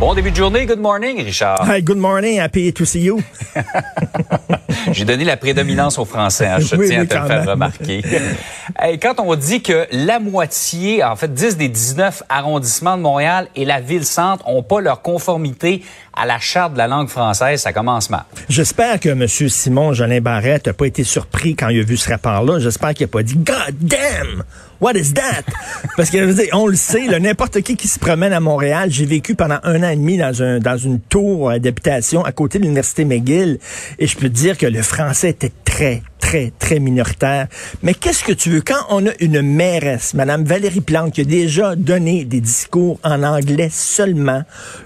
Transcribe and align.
Bon 0.00 0.14
début 0.14 0.30
de 0.30 0.36
journée, 0.36 0.64
good 0.64 0.78
morning, 0.80 1.22
Richard. 1.22 1.58
Hi, 1.68 1.82
good 1.82 1.98
morning, 1.98 2.40
happy 2.40 2.72
to 2.72 2.86
see 2.86 3.02
you. 3.02 3.20
J'ai 4.92 5.04
donné 5.04 5.24
la 5.24 5.36
prédominance 5.36 5.98
aux 5.98 6.06
Français, 6.06 6.46
hein, 6.46 6.58
je 6.58 6.74
Oui, 6.74 6.86
tiens 6.88 7.00
oui, 7.00 7.04
à 7.04 7.06
te 7.06 7.14
le 7.14 7.26
faire 7.26 7.40
même. 7.40 7.48
remarquer. 7.48 8.02
Hey, 8.78 9.00
quand 9.00 9.18
on 9.18 9.34
dit 9.34 9.62
que 9.62 9.86
la 9.90 10.20
moitié, 10.20 11.02
en 11.02 11.16
fait 11.16 11.34
10 11.34 11.56
des 11.56 11.68
19 11.68 12.22
arrondissements 12.28 12.96
de 12.96 13.02
Montréal 13.02 13.48
et 13.56 13.64
la 13.64 13.80
ville-centre 13.80 14.46
ont 14.48 14.62
pas 14.62 14.80
leur 14.80 15.02
conformité 15.02 15.82
à 16.14 16.24
la 16.24 16.38
charte 16.38 16.74
de 16.74 16.78
la 16.78 16.86
langue 16.86 17.08
française, 17.08 17.60
ça 17.60 17.72
commence 17.72 18.10
mal. 18.10 18.22
J'espère 18.48 19.00
que 19.00 19.08
M. 19.08 19.26
Simon 19.26 19.92
Jolin 19.92 20.20
Barrette 20.20 20.68
n'a 20.68 20.72
pas 20.72 20.86
été 20.86 21.02
surpris 21.02 21.56
quand 21.56 21.68
il 21.68 21.80
a 21.80 21.82
vu 21.82 21.96
ce 21.96 22.08
rapport-là. 22.10 22.60
J'espère 22.60 22.94
qu'il 22.94 23.06
n'a 23.06 23.10
pas 23.10 23.24
dit 23.24 23.34
God 23.36 23.74
damn! 23.80 24.44
What 24.80 24.92
is 24.94 25.12
that? 25.14 25.42
Parce 25.96 26.08
que 26.08 26.18
je 26.18 26.24
veux 26.24 26.34
dire, 26.34 26.48
on 26.54 26.66
le 26.66 26.76
sait, 26.76 27.06
n'importe 27.18 27.60
qui 27.62 27.76
qui 27.76 27.88
se 27.88 27.98
promène 27.98 28.32
à 28.32 28.40
Montréal, 28.40 28.88
j'ai 28.90 29.04
vécu 29.04 29.34
pendant 29.34 29.58
un 29.62 29.82
an 29.82 29.89
et 29.92 29.96
demi 29.96 30.16
dans 30.16 30.42
un 30.42 30.58
dans 30.58 30.76
une 30.76 31.00
tour 31.00 31.50
euh, 31.50 31.58
d'habitation 31.58 32.24
à 32.24 32.32
côté 32.32 32.58
de 32.58 32.64
l'université 32.64 33.04
McGill, 33.04 33.58
et 33.98 34.06
je 34.06 34.16
peux 34.16 34.28
te 34.28 34.34
dire 34.34 34.56
que 34.56 34.66
le 34.66 34.82
français 34.82 35.30
était 35.30 35.52
très 35.64 36.02
très, 36.20 36.52
très 36.58 36.78
minoritaire. 36.78 37.48
Mais 37.82 37.94
qu'est-ce 37.94 38.22
que 38.22 38.32
tu 38.32 38.50
veux? 38.50 38.60
Quand 38.60 38.84
on 38.90 39.06
a 39.06 39.10
une 39.20 39.42
mairesse, 39.42 40.14
Madame 40.14 40.44
Valérie 40.44 40.80
Plante, 40.80 41.14
qui 41.14 41.22
a 41.22 41.24
déjà 41.24 41.74
donné 41.74 42.24
des 42.24 42.40
discours 42.40 43.00
en 43.02 43.22
anglais 43.22 43.68
seulement, 43.70 44.42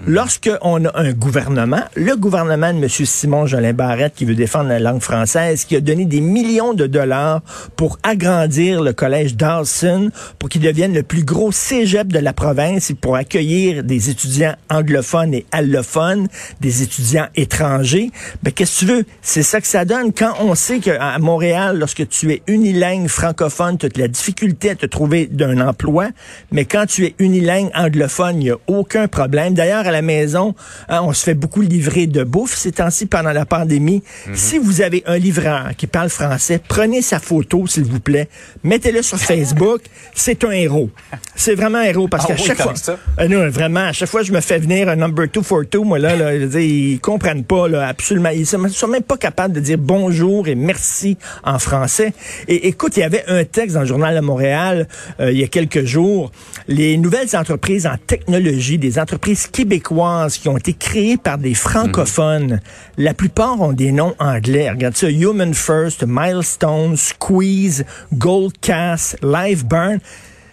lorsque 0.07 0.49
on 0.61 0.85
a 0.85 0.99
un 0.99 1.11
gouvernement, 1.11 1.81
le 1.95 2.15
gouvernement 2.15 2.73
de 2.73 2.79
M. 2.79 2.89
Simon 2.89 3.45
Jolin 3.45 3.73
Barrette, 3.73 4.15
qui 4.15 4.25
veut 4.25 4.35
défendre 4.35 4.69
la 4.69 4.79
langue 4.79 5.01
française, 5.01 5.65
qui 5.65 5.75
a 5.75 5.81
donné 5.81 6.05
des 6.05 6.21
millions 6.21 6.73
de 6.73 6.87
dollars 6.87 7.41
pour 7.75 7.99
agrandir 8.03 8.81
le 8.81 8.93
collège 8.93 9.35
Dawson, 9.35 10.09
pour 10.39 10.49
qu'il 10.49 10.61
devienne 10.61 10.93
le 10.93 11.03
plus 11.03 11.23
gros 11.23 11.51
cégep 11.51 12.07
de 12.07 12.19
la 12.19 12.33
province 12.33 12.89
et 12.89 12.93
pour 12.93 13.15
accueillir 13.15 13.83
des 13.83 14.09
étudiants 14.09 14.55
anglophones 14.69 15.33
et 15.33 15.45
allophones, 15.51 16.27
des 16.61 16.81
étudiants 16.81 17.27
étrangers. 17.35 18.11
Ben, 18.43 18.51
qu'est-ce 18.51 18.79
que 18.81 18.85
tu 18.85 18.91
veux? 18.91 19.05
C'est 19.21 19.43
ça 19.43 19.61
que 19.61 19.67
ça 19.67 19.85
donne 19.85 20.13
quand 20.13 20.33
on 20.39 20.55
sait 20.55 20.79
qu'à 20.79 21.17
Montréal, 21.25 21.79
lorsque 21.79 22.07
tu 22.07 22.31
es 22.31 22.43
unilingue 22.45 23.07
francophone, 23.07 23.79
tu 23.79 23.87
as 23.87 23.89
de 23.89 23.99
la 23.99 24.07
difficulté 24.07 24.69
à 24.69 24.75
te 24.75 24.85
trouver 24.85 25.25
d'un 25.25 25.59
emploi, 25.59 26.09
mais 26.51 26.65
quand 26.65 26.85
tu 26.85 27.03
es 27.03 27.15
unilingue 27.17 27.71
anglophone, 27.73 28.39
il 28.41 28.43
n'y 28.43 28.51
a 28.51 28.57
aucun 28.67 29.07
problème. 29.07 29.55
D'ailleurs, 29.55 29.87
à 29.87 29.91
la 29.91 30.03
maison, 30.03 30.53
hein, 30.87 31.01
on 31.03 31.13
se 31.13 31.23
fait 31.23 31.33
beaucoup 31.33 31.61
livrer 31.61 32.05
de 32.05 32.23
bouffe 32.23 32.55
ces 32.55 32.73
temps-ci 32.73 33.07
pendant 33.07 33.31
la 33.31 33.45
pandémie. 33.47 34.03
Si 34.35 34.59
vous 34.59 34.81
avez 34.81 35.01
un 35.07 35.17
livreur 35.17 35.69
qui 35.75 35.87
parle 35.87 36.09
français, 36.09 36.61
prenez 36.65 37.01
sa 37.01 37.19
photo, 37.19 37.65
s'il 37.65 37.85
vous 37.85 37.99
plaît, 37.99 38.29
mettez-le 38.63 39.01
sur 39.01 39.17
Facebook. 39.17 39.81
C'est 40.13 40.43
un 40.43 40.51
héros. 40.51 40.91
C'est 41.35 41.55
vraiment 41.55 41.79
un 41.79 41.85
héros 41.85 42.07
parce 42.07 42.25
Ah 42.25 42.27
qu'à 42.27 42.33
oui, 42.35 42.45
chaque 42.45 42.61
fois, 42.61 42.73
euh, 43.19 43.27
non, 43.27 43.49
vraiment, 43.49 43.87
à 43.87 43.93
chaque 43.93 44.09
fois, 44.09 44.21
je 44.21 44.31
me 44.31 44.41
fais 44.41 44.59
venir 44.59 44.89
un 44.89 44.95
number 44.95 45.27
two 45.29 45.41
for 45.41 45.63
two, 45.67 45.83
moi, 45.83 45.97
là, 45.97 46.15
là 46.15 46.37
je 46.37 46.45
veux 46.45 46.49
dire, 46.49 46.59
ils 46.59 46.99
comprennent 46.99 47.43
pas, 47.43 47.67
là, 47.67 47.87
absolument. 47.87 48.29
Ils 48.29 48.45
sont 48.45 48.67
sont 48.67 48.87
même 48.87 49.01
pas 49.01 49.17
capables 49.17 49.55
de 49.55 49.59
dire 49.59 49.79
bonjour 49.79 50.47
et 50.47 50.53
merci 50.53 51.14
en 51.43 51.59
français. 51.59 52.13
Et 52.47 52.67
écoute, 52.67 52.97
il 52.97 53.01
y 53.01 53.03
avait 53.03 53.23
un 53.27 53.43
texte 53.43 53.75
dans 53.75 53.81
le 53.81 53.87
Journal 53.87 54.15
de 54.15 54.21
Montréal, 54.21 54.87
euh, 55.19 55.31
il 55.31 55.39
y 55.39 55.43
a 55.43 55.47
quelques 55.47 55.85
jours, 55.85 56.31
les 56.67 56.97
nouvelles 56.97 57.35
entreprises 57.35 57.85
en 57.87 57.97
technologie, 57.97 58.77
des 58.77 58.99
entreprises 58.99 59.47
québécoises 59.47 60.37
qui 60.37 60.49
ont 60.49 60.57
été 60.57 60.73
créées 60.73 61.17
par 61.17 61.37
des 61.37 61.53
francophones, 61.53 62.59
la 62.97 63.13
plupart 63.13 63.61
ont 63.61 63.73
des 63.73 63.91
noms 63.91 64.15
anglais. 64.19 64.69
Regarde 64.69 64.95
ça, 64.95 65.09
Human 65.09 65.53
First, 65.53 66.03
Milestone, 66.07 66.95
Squeeze, 66.97 67.85
Goldcast, 68.13 69.17
Liveburn. 69.21 69.99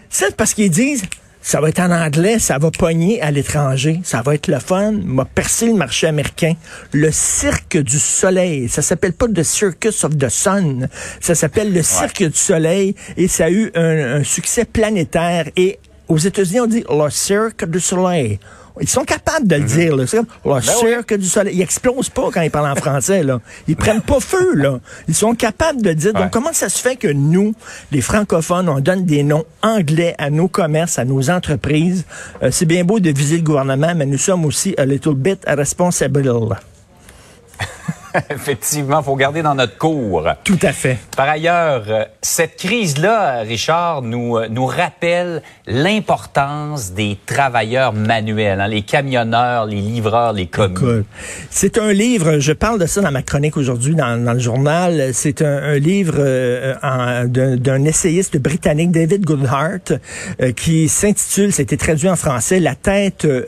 C'est 0.09 0.37
parce 0.37 0.55
qu'ils 0.55 0.71
disent, 0.71 1.05
ça 1.43 1.61
va 1.61 1.69
être 1.69 1.81
en 1.81 1.91
anglais, 1.91 2.39
ça 2.39 2.59
va 2.59 2.71
pogner 2.71 3.21
à 3.21 3.33
l'étranger, 3.33 4.01
ça 4.05 4.23
va 4.23 4.37
être 4.37 4.47
le 4.47 4.61
fun, 4.61 4.93
m'a 4.93 5.25
percé 5.25 5.67
le 5.67 5.75
marché 5.75 6.07
américain. 6.07 6.55
Le 6.93 7.11
cirque 7.11 7.77
du 7.77 7.99
soleil, 7.99 8.69
ça 8.69 8.81
s'appelle 8.81 9.13
pas 9.13 9.27
The 9.27 9.43
Circus 9.43 10.05
of 10.05 10.17
the 10.17 10.29
Sun, 10.29 10.89
ça 11.21 11.35
s'appelle 11.35 11.73
le 11.73 11.83
cirque 11.83 12.23
du 12.23 12.39
soleil. 12.39 12.95
Et 13.17 13.27
ça 13.27 13.47
a 13.47 13.51
eu 13.51 13.73
un, 13.75 14.21
un 14.21 14.25
succès 14.25 14.65
planétaire. 14.65 15.49
Et 15.57 15.79
aux 16.09 16.19
États-Unis 16.19 16.61
on 16.61 16.67
dit 16.67 16.85
le 16.89 17.11
cirque 17.11 17.69
du 17.69 17.81
soleil. 17.81 18.39
Ils 18.81 18.89
sont 18.89 19.05
capables 19.05 19.47
de 19.47 19.57
le 19.57 19.65
dire, 19.65 19.97
là. 19.97 20.07
C'est 20.07 20.19
comme, 20.19 20.27
le 20.57 20.61
cirque 20.63 21.15
du 21.15 21.27
soleil. 21.27 21.57
Ils 21.57 21.63
explosent 21.63 22.09
pas 22.09 22.31
quand 22.33 22.41
ils 22.41 22.51
parlent 22.51 22.71
en 22.71 22.77
français, 22.77 23.23
là. 23.23 23.41
Ils 23.69 23.77
prennent 23.77 24.01
pas 24.01 24.21
feu, 24.21 24.55
là. 24.55 24.81
Ils 25.09 25.15
sont 25.15 25.35
capables 25.35 25.83
de 25.83 25.91
le 25.91 25.95
dire. 25.95 26.15
Ouais. 26.15 26.23
Donc, 26.23 26.31
comment 26.31 26.53
ça 26.53 26.69
se 26.69 26.81
fait 26.81 26.97
que 26.97 27.09
nous, 27.09 27.55
les 27.91 28.01
francophones, 28.01 28.69
on 28.69 28.81
donne 28.81 29.05
des 29.05 29.23
noms 29.23 29.45
anglais 29.63 30.15
à 30.19 30.31
nos 30.31 30.49
commerces, 30.49 30.99
à 30.99 31.05
nos 31.05 31.31
entreprises? 31.31 32.05
Euh, 32.43 32.51
c'est 32.51 32.67
bien 32.67 32.85
beau 32.85 33.01
de 33.01 33.11
viser 33.11 33.37
le 33.37 33.43
gouvernement, 33.43 33.95
mais 33.95 34.07
nous 34.07 34.19
sommes 34.19 34.45
aussi 34.45 34.75
a 34.79 34.85
little 34.85 35.15
bit 35.15 35.41
responsible. 35.47 36.23
Effectivement, 38.31 39.03
faut 39.03 39.17
garder 39.17 39.43
dans 39.43 39.55
notre 39.55 39.79
cours. 39.79 40.29
Tout 40.45 40.59
à 40.63 40.73
fait. 40.73 40.99
Par 41.17 41.29
ailleurs, 41.29 41.85
euh, 41.89 42.05
cette 42.21 42.57
crise-là, 42.57 43.41
Richard, 43.41 44.03
nous, 44.03 44.37
euh, 44.37 44.49
nous 44.49 44.67
rappelle 44.67 45.43
l'importance 45.67 46.93
des 46.93 47.19
travailleurs 47.27 47.93
manuels, 47.93 48.61
hein, 48.61 48.69
les 48.69 48.83
camionneurs, 48.83 49.67
les 49.67 49.81
livreurs, 49.81 50.33
les 50.33 50.47
commis. 50.47 51.05
C'est 51.51 51.79
un 51.79 51.93
livre, 51.93 52.39
je 52.39 52.53
parle 52.53 52.79
de 52.79 52.87
ça 52.87 53.01
dans 53.01 53.11
ma 53.11 53.23
chronique 53.23 53.57
aujourd'hui 53.57 53.95
dans, 53.95 54.23
dans 54.23 54.33
le 54.33 54.39
journal. 54.39 55.11
C'est 55.13 55.43
un, 55.43 55.63
un 55.63 55.79
livre 55.79 56.15
euh, 56.19 57.27
d'un 57.27 57.85
essayiste 57.85 58.37
britannique, 58.39 58.91
David 58.91 59.25
Goodhart, 59.25 59.93
euh, 60.41 60.53
qui 60.53 60.89
s'intitule, 60.89 61.53
c'était 61.53 61.77
traduit 61.77 62.09
en 62.09 62.17
français, 62.17 62.61
La 62.61 62.75
tête, 62.75 63.25
euh, 63.25 63.45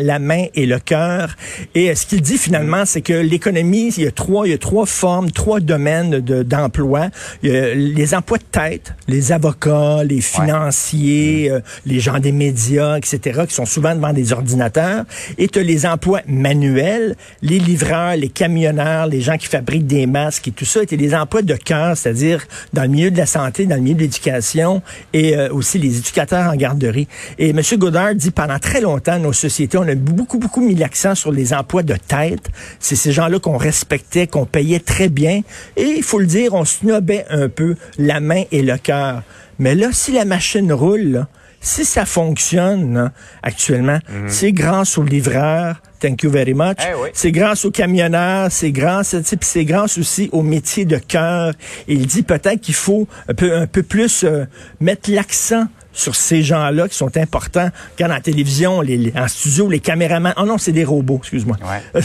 la, 0.00 0.18
main 0.18 0.46
et 0.54 0.66
le 0.66 0.78
cœur. 0.78 1.36
Et 1.74 1.94
ce 1.94 2.06
qu'il 2.06 2.22
dit 2.22 2.38
finalement, 2.38 2.84
c'est 2.84 3.02
que 3.02 3.12
l'économie, 3.12 3.92
il 3.96 4.04
y 4.08 4.12
a 4.12 4.12
trois, 4.12 4.46
il 4.46 4.50
y 4.50 4.54
a 4.54 4.58
trois 4.58 4.86
formes, 4.86 5.30
trois 5.30 5.60
domaines 5.60 6.20
de- 6.20 6.42
d'emploi. 6.42 7.08
les 7.42 8.14
emplois 8.14 8.38
de 8.38 8.44
tête, 8.50 8.94
les 9.06 9.32
avocats, 9.32 10.02
les 10.04 10.20
financiers, 10.20 11.50
euh, 11.50 11.60
les 11.86 12.00
gens 12.00 12.18
des 12.18 12.32
médias, 12.32 12.96
etc., 12.96 13.42
qui 13.48 13.54
sont 13.54 13.66
souvent 13.66 13.94
devant 13.94 14.12
des 14.12 14.32
ordinateurs. 14.32 15.04
Et 15.38 15.48
tu 15.48 15.58
as 15.58 15.62
les 15.62 15.86
emplois 15.86 16.20
manuels, 16.26 17.16
les 17.42 17.58
livreurs, 17.58 18.16
les 18.16 18.28
camionneurs, 18.28 19.06
les 19.06 19.20
gens 19.20 19.36
qui 19.36 19.46
fabriquent 19.46 19.86
des 19.86 20.06
masques 20.06 20.48
et 20.48 20.52
tout 20.52 20.64
ça. 20.64 20.80
Et 20.90 20.96
les 20.96 21.14
emplois 21.14 21.42
de 21.42 21.54
cœur, 21.54 21.96
c'est-à-dire 21.96 22.46
dans 22.72 22.82
le 22.82 22.88
milieu 22.88 23.10
de 23.10 23.16
la 23.18 23.26
santé, 23.26 23.66
dans 23.66 23.76
le 23.76 23.82
milieu 23.82 23.94
de 23.96 24.00
l'éducation 24.02 24.82
et 25.12 25.36
euh, 25.36 25.52
aussi 25.52 25.78
les 25.78 25.98
éducateurs 25.98 26.50
en 26.52 26.56
garderie. 26.56 27.08
Et 27.38 27.50
M. 27.50 27.60
Godard 27.76 28.14
dit 28.14 28.30
pendant 28.30 28.58
très 28.58 28.80
longtemps, 28.80 29.18
nos 29.18 29.32
sociétés, 29.32 29.78
on 29.78 29.82
a 29.88 29.94
beaucoup, 29.94 30.38
beaucoup 30.38 30.60
mis 30.60 30.74
l'accent 30.74 31.14
sur 31.14 31.30
les 31.32 31.52
emplois 31.52 31.82
de 31.82 31.94
tête. 31.94 32.48
C'est 32.80 32.96
ces 32.96 33.12
gens-là 33.12 33.38
qu'on 33.38 33.56
respectait, 33.98 34.26
qu'on 34.26 34.46
payait 34.46 34.80
très 34.80 35.08
bien. 35.08 35.42
Et 35.76 35.82
il 35.96 36.02
faut 36.02 36.18
le 36.18 36.26
dire, 36.26 36.54
on 36.54 36.64
snobait 36.64 37.24
un 37.30 37.48
peu 37.48 37.74
la 37.98 38.20
main 38.20 38.44
et 38.52 38.62
le 38.62 38.76
cœur. 38.78 39.22
Mais 39.58 39.74
là, 39.74 39.88
si 39.92 40.12
la 40.12 40.24
machine 40.24 40.72
roule, 40.72 41.02
là, 41.02 41.28
si 41.60 41.84
ça 41.84 42.04
fonctionne 42.06 42.94
là, 42.94 43.12
actuellement, 43.42 43.98
c'est 44.28 44.52
grâce 44.52 44.96
aux 44.98 45.02
livreurs. 45.02 45.76
Thank 46.00 46.22
you 46.22 46.30
very 46.30 46.54
much. 46.54 46.76
Eh 46.80 46.94
oui. 46.94 47.08
C'est 47.12 47.32
grâce 47.32 47.64
aux 47.64 47.72
camionneurs, 47.72 48.52
c'est 48.52 48.70
grâce, 48.70 49.16
c'est 49.40 49.64
grâce 49.64 49.98
aussi 49.98 50.28
au 50.30 50.42
métier 50.42 50.84
de 50.84 50.96
cœur. 50.98 51.52
Il 51.88 52.06
dit 52.06 52.22
peut-être 52.22 52.60
qu'il 52.60 52.74
faut 52.76 53.08
un 53.28 53.34
peu, 53.34 53.56
un 53.56 53.66
peu 53.66 53.82
plus 53.82 54.22
euh, 54.22 54.44
mettre 54.80 55.10
l'accent 55.10 55.66
sur 55.92 56.14
ces 56.14 56.42
gens-là 56.44 56.86
qui 56.86 56.96
sont 56.96 57.16
importants. 57.16 57.70
Regarde 57.96 58.12
en 58.12 58.20
télévision, 58.20 58.80
les, 58.80 58.96
les- 58.96 59.12
en 59.18 59.26
studio, 59.26 59.68
les 59.68 59.80
caméramans. 59.80 60.34
Oh 60.36 60.44
non, 60.44 60.56
c'est 60.58 60.70
des 60.70 60.84
robots, 60.84 61.16
excuse-moi. 61.20 61.56
Ouais. 61.94 62.00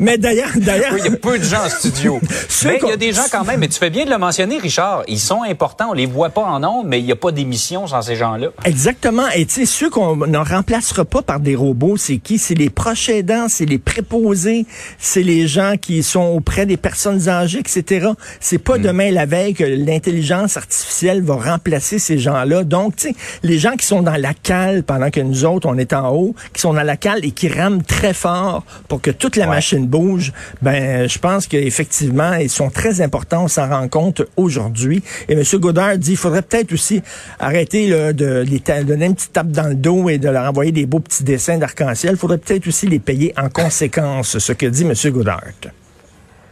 Mais 0.00 0.18
d'ailleurs, 0.18 0.50
d'ailleurs, 0.56 0.92
Oui, 0.94 1.00
il 1.04 1.10
y 1.10 1.14
a 1.14 1.16
peu 1.18 1.38
de 1.38 1.44
gens 1.44 1.64
en 1.64 1.68
studio. 1.68 2.20
Mais 2.64 2.78
il 2.82 2.88
y 2.88 2.92
a 2.92 2.96
des 2.96 3.12
gens 3.12 3.22
quand 3.30 3.44
même, 3.44 3.62
et 3.62 3.68
tu 3.68 3.78
fais 3.78 3.90
bien 3.90 4.04
de 4.04 4.10
le 4.10 4.18
mentionner, 4.18 4.58
Richard. 4.58 5.02
Ils 5.08 5.18
sont 5.20 5.42
importants, 5.42 5.90
on 5.90 5.92
les 5.94 6.06
voit 6.06 6.30
pas 6.30 6.42
en 6.42 6.62
ondes, 6.64 6.86
mais 6.86 6.98
il 7.00 7.04
n'y 7.04 7.12
a 7.12 7.16
pas 7.16 7.32
d'émission 7.32 7.86
sans 7.86 8.02
ces 8.02 8.16
gens-là. 8.16 8.48
Exactement. 8.64 9.28
Et 9.34 9.46
tu 9.46 9.54
sais, 9.54 9.66
ceux 9.66 9.90
qu'on 9.90 10.16
ne 10.16 10.38
remplacera 10.38 11.04
pas 11.04 11.22
par 11.22 11.40
des 11.40 11.54
robots, 11.54 11.96
c'est 11.96 12.18
qui? 12.18 12.38
C'est 12.38 12.54
les 12.54 12.70
proches 12.70 13.08
aidants, 13.08 13.46
c'est 13.48 13.64
les 13.64 13.78
préposés, 13.78 14.66
c'est 14.98 15.22
les 15.22 15.46
gens 15.46 15.74
qui 15.80 16.02
sont 16.02 16.26
auprès 16.26 16.66
des 16.66 16.76
personnes 16.76 17.28
âgées, 17.28 17.60
etc. 17.60 18.08
C'est 18.40 18.58
pas 18.58 18.78
demain 18.78 19.10
la 19.10 19.26
veille 19.26 19.54
que 19.54 19.64
l'intelligence 19.64 20.56
artificielle 20.56 21.22
va 21.22 21.34
remplacer 21.36 21.98
ces 21.98 22.18
gens-là. 22.18 22.64
Donc, 22.64 22.96
tu 22.96 23.08
sais, 23.08 23.14
les 23.42 23.58
gens 23.58 23.72
qui 23.76 23.86
sont 23.86 24.02
dans 24.02 24.16
la 24.16 24.34
cale 24.34 24.82
pendant 24.84 25.10
que 25.10 25.20
nous 25.20 25.44
autres, 25.44 25.68
on 25.68 25.76
est 25.78 25.92
en 25.92 26.10
haut, 26.14 26.34
qui 26.52 26.60
sont 26.60 26.74
dans 26.74 26.82
la 26.82 26.96
cale 26.96 27.24
et 27.24 27.30
qui 27.30 27.48
rament 27.48 27.82
très 27.82 28.14
fort 28.14 28.64
pour 28.88 29.00
que 29.00 29.10
toute 29.10 29.36
la 29.36 29.46
Ouais. 29.48 29.54
machine 29.56 29.86
bouge, 29.88 30.32
ben, 30.62 31.08
je 31.08 31.18
pense 31.18 31.46
qu'effectivement, 31.46 32.34
ils 32.34 32.50
sont 32.50 32.70
très 32.70 33.00
importants. 33.00 33.44
On 33.44 33.48
s'en 33.48 33.68
rend 33.68 33.88
compte 33.88 34.22
aujourd'hui. 34.36 35.02
Et 35.28 35.32
M. 35.32 35.42
Godard 35.54 35.98
dit, 35.98 36.12
il 36.12 36.16
faudrait 36.16 36.42
peut-être 36.42 36.72
aussi 36.72 37.02
arrêter 37.38 37.90
de 38.12 38.44
les 38.48 38.84
donner 38.84 39.06
une 39.06 39.14
petite 39.14 39.32
tape 39.32 39.50
dans 39.50 39.68
le 39.68 39.74
dos 39.74 40.08
et 40.08 40.18
de 40.18 40.28
leur 40.28 40.48
envoyer 40.48 40.72
des 40.72 40.86
beaux 40.86 41.00
petits 41.00 41.24
dessins 41.24 41.58
d'arc-en-ciel. 41.58 42.12
Il 42.14 42.18
faudrait 42.18 42.38
peut-être 42.38 42.66
aussi 42.66 42.86
les 42.86 42.98
payer 42.98 43.32
en 43.36 43.48
conséquence, 43.48 44.38
ce 44.38 44.52
que 44.52 44.66
dit 44.66 44.82
M. 44.82 44.94
Godard. 45.12 45.42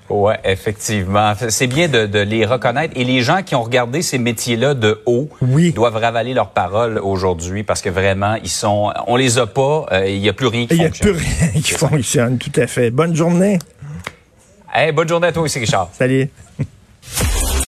Ouais, 0.08 0.38
effectivement. 0.44 1.32
C'est 1.48 1.66
bien 1.66 1.88
de, 1.88 2.06
de, 2.06 2.20
les 2.20 2.44
reconnaître. 2.44 2.94
Et 2.96 3.04
les 3.04 3.22
gens 3.22 3.42
qui 3.42 3.54
ont 3.54 3.62
regardé 3.62 4.02
ces 4.02 4.18
métiers-là 4.18 4.74
de 4.74 5.00
haut 5.06 5.28
oui. 5.42 5.72
doivent 5.72 5.96
ravaler 5.96 6.34
leurs 6.34 6.50
paroles 6.50 6.98
aujourd'hui 6.98 7.62
parce 7.62 7.82
que 7.82 7.88
vraiment, 7.88 8.36
ils 8.36 8.50
sont, 8.50 8.92
on 9.06 9.16
les 9.16 9.38
a 9.38 9.46
pas. 9.46 9.86
Euh, 9.92 10.08
il 10.08 10.20
n'y 10.20 10.28
a 10.28 10.32
plus 10.32 10.46
rien 10.46 10.66
qui 10.66 10.76
fonctionne. 10.76 11.08
Il 11.08 11.10
n'y 11.10 11.18
a 11.18 11.20
plus 11.20 11.48
rien 11.52 11.62
qui 11.62 11.72
fonctionne, 11.72 12.38
tout 12.38 12.52
à 12.60 12.66
fait. 12.66 12.90
Bonne 12.90 13.14
journée. 13.14 13.58
Hey, 14.72 14.92
bonne 14.92 15.08
journée 15.08 15.28
à 15.28 15.32
toi 15.32 15.42
aussi, 15.42 15.58
Richard. 15.58 15.88
Salut. 15.92 16.28